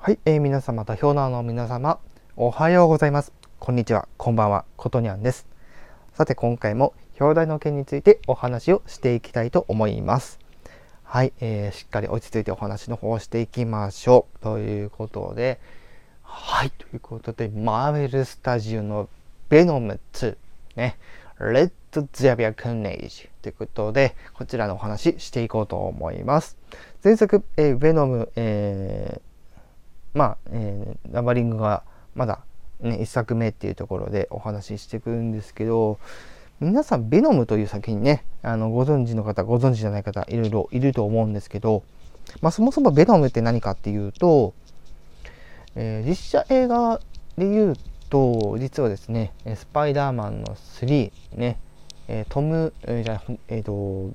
[0.00, 1.98] はい、えー、皆様、代表ナーの皆様、
[2.36, 3.32] おはようございます。
[3.58, 5.48] こんにちは、こんばんは、ことにゃんです。
[6.14, 10.38] さて、今回も表題の件についてお話をしていきたいと思います。
[11.02, 14.38] はい、えー、しっかり落ち着いてお話の方をしていきましょう。
[14.38, 15.58] ということで、
[16.22, 19.08] はい、ということで、マーベルスタジオの
[19.48, 20.36] ベノム2、
[20.76, 20.96] ね、
[21.40, 26.56] レッド・ゼビア・クンネイジということで、こちらのお話していこうと思います。
[27.02, 29.27] 前作、えー、ベノム、えー、
[30.18, 31.84] まあ、えー、ナンバリングが
[32.16, 32.40] まだ、
[32.80, 36.00] ね、1作目っていうところでお話ししてくるんですけど、
[36.58, 41.84] 皆さん、ベノムという作品ね、あのご存知の方、ご存知じゃない方、いろいろいると思うんですけど、
[42.40, 44.54] まあ、そもそもベノムって何かっていうと、
[45.76, 46.98] えー、実写映画
[47.36, 47.76] で言う
[48.10, 51.60] と、実はですね、スパイダーマンの3、ね、
[52.08, 54.10] えトム、えー、じゃえ、ー、と、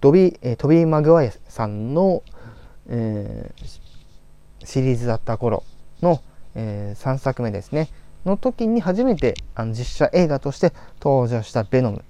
[0.00, 2.22] ドビー、トビー・マグワイさんの、
[2.88, 3.86] えー、
[4.64, 5.62] シリーズだった頃
[6.02, 6.22] の、
[6.54, 7.88] えー、3作目ですね、
[8.24, 12.04] の時に初めてあの実写映画として登場したベノム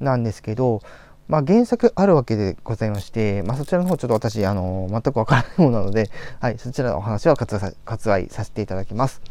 [0.00, 0.80] なんですけど、
[1.28, 9.22] まあ、原作あるわけでございまして、まあ、そちらの方ちょっと私、あの全くわからないものなので、はい、そちらのお話は割愛させていただきます。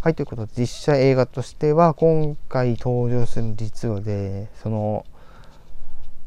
[0.00, 5.04] はい、ということで、実写映画としては、今回登場する実話で、その、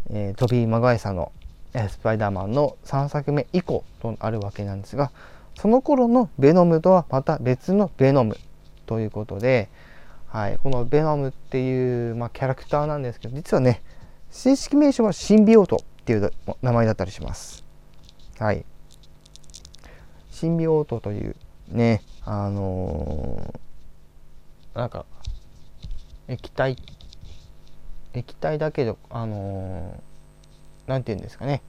[0.09, 1.31] えー、トビー・マガイさんの、
[1.73, 5.12] スパイダーマンの3作目以降とあるわけなんですが、
[5.62, 8.36] その頃のベノムとはまた別のベノム
[8.88, 9.70] ということで、
[10.26, 13.84] はい、このベノムっていう、まあ、キャラクターなんですけど、実はね、
[14.31, 16.31] 正式名称はシンビオートっていう
[16.64, 17.64] 名前だったりします。
[18.40, 18.66] はい。
[20.31, 21.36] シンビオートという
[21.68, 25.06] ね、あのー、なんか、
[26.28, 26.75] 液体、
[28.14, 31.62] 液体だけど、あのー、なんて言うんですかね、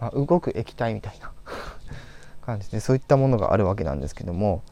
[0.00, 1.30] まあ、動く液体みたいな
[2.44, 4.62] 感じで、そういったものがあるわけなんですけども、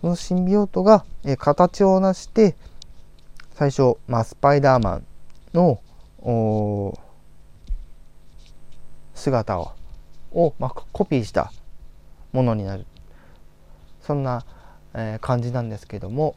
[0.00, 2.56] そのシンビオートが、え形を成して、
[3.54, 5.06] 最初、まあ、スパイダーマン
[5.52, 5.80] の
[9.14, 9.72] 姿を
[10.32, 11.52] を、まあ、コピーした
[12.32, 12.86] ものになる。
[14.02, 14.44] そんな、
[14.94, 16.34] えー、感じなんですけども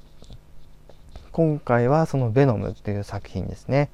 [1.31, 3.89] 今回はその「ベノム」っていう作品ですね。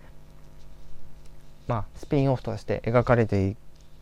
[1.67, 3.55] まあスピンオフとして描かれていっ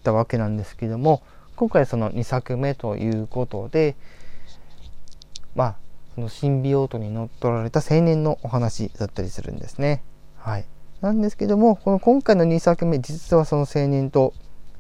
[0.04, 1.22] たわけなんですけども
[1.58, 3.96] 今回その2作目ということで
[5.56, 5.76] まあ
[6.16, 10.04] そのシンビオートに乗っ取られた青年のお話だったりするんですね
[10.38, 10.66] はい
[11.02, 14.34] なんですけどもこの今回の2作目実はその青年と、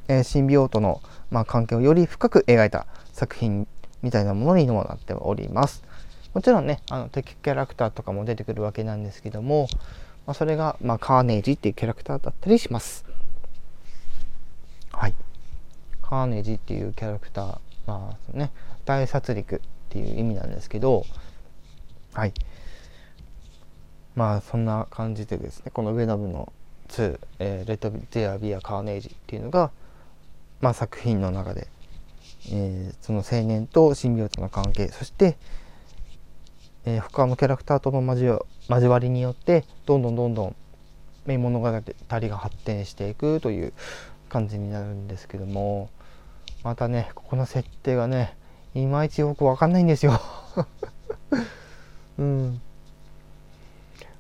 [0.08, 3.68] えー、シンビオートの、まあ、関係をより深く描いた作品
[4.02, 5.84] みたいなものにもなっております。
[6.34, 9.68] もちろんね、あの敵キャラクターとかも出てくるわけなんですけども、
[10.28, 13.06] まあ、それが、まあ、カーネージっていうキャラクターだったりします。
[16.10, 18.52] カーネジっていうキャラクター、まあね、
[18.86, 21.06] 大殺戮っていう意味なんですけど、
[22.14, 22.34] はい。
[24.16, 26.52] まあそんな感じでですね、このウェノムの
[26.90, 29.72] 2、えー、レッド・ゼア・ビア・カーネージっていうのが、
[30.62, 31.68] まあ作品の中で
[32.50, 35.38] えー、その青年とシンビオトの関係そして、
[36.86, 40.56] えー、他のキャラクターとの交わ交わりによってどんどんどんどん
[41.28, 43.74] 物語が発展していくという
[44.30, 45.90] 感じになるんですけども
[46.68, 48.36] またねここの設定がね
[48.76, 50.20] いまいちよくわかんないんですよ。
[52.20, 52.62] うん。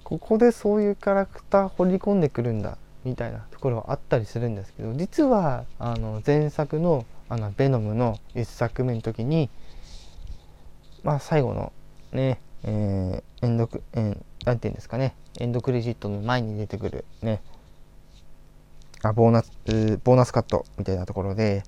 [0.05, 9.49] ここでそういうキャラクター掘り込んでくるんだみたいなところはあったりするんですけど実はあの前作のあのベノムの1作目の時に
[11.03, 11.73] まあ最後の
[12.13, 17.41] ね、えー、エンドク、えー、なんていうんですかねエンドクレジットの前に出てくるね
[19.03, 19.51] あボーナス
[20.05, 21.63] ボーナスカットみたいなところで、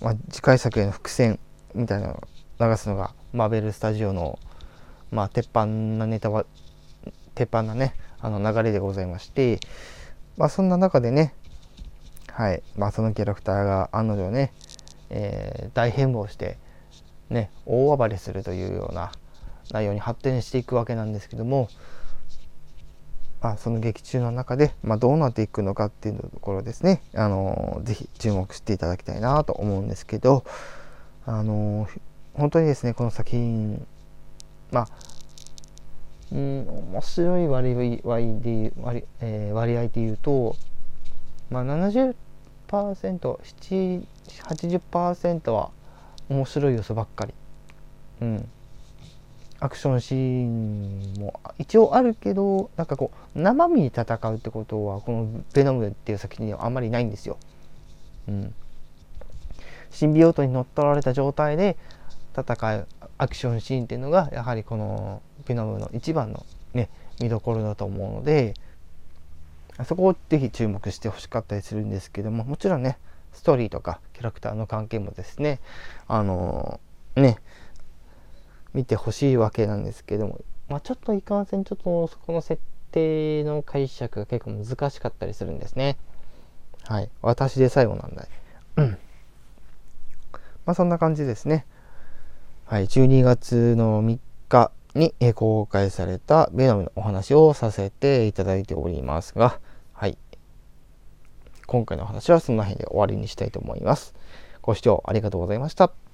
[0.00, 1.38] まあ、次回作への伏線
[1.74, 2.28] みたいなのを
[2.60, 4.38] 流すのがマーベルスタジオの
[5.10, 6.46] まあ鉄板なネタは
[7.34, 9.60] 鉄板なねあの流れでございまして
[10.36, 11.34] まあそんな中でね
[12.32, 14.52] はいまあそのキャラクターが案の定ね
[15.10, 16.58] えー、大変貌して
[17.30, 19.12] ね大暴れするというような
[19.70, 21.68] 内容に発展していくわけなんですけども、
[23.40, 30.44] あ、その劇中の中で、まあ、どうなっていくのかっていうところですね、あのー、ぜひ注目していただきたいなと思うんですけど、
[31.24, 32.00] あのー、
[32.34, 33.86] 本当にですねこの作品
[34.70, 34.88] まあ
[36.30, 37.78] うん面白い割合
[38.40, 40.56] で割,、えー、割合で言うと、
[41.50, 42.14] まあ70、
[42.68, 45.70] 70%80% は
[46.28, 47.32] 面白い要素ばっかり。
[48.20, 48.46] うん。
[49.60, 57.36] アクションシーンも一応あるけどなんかこう生身に戦うってことはこの「ベノム」っていう作品にはあんまりないんですよ。
[58.28, 58.54] うん、
[59.90, 61.76] シンビオートに乗っ取られた状態で
[62.36, 62.84] 戦い
[63.18, 66.44] アクションシーンっていうのがやはりこのピノムの一番の
[66.74, 66.88] ね
[67.20, 68.54] 見どころだと思うので
[69.84, 72.98] そこをぜひ注目してほしかったりするんですけどももちろんね
[73.32, 75.60] ストーリーとかキャラクターの関係もですね
[76.06, 77.38] あのー、ね
[78.74, 82.60] 見てほしいわけなんですけども、まあ、ちょっといかんせんちょっとそこの設
[82.92, 85.96] 定の解釈が結構難しかったりするんですね
[86.84, 88.26] はい私で最後なんだ
[88.76, 88.98] うん
[90.66, 91.66] まあそんな感じですね
[92.66, 94.18] はい12月の3
[94.48, 99.60] 日に公開されたベノムのお話をさせていただいておりますが、
[99.92, 100.18] はい。
[101.66, 104.14] 今回の話はその辺で終わりにしたいと思います。
[104.62, 106.07] ご視聴ありがとうございました。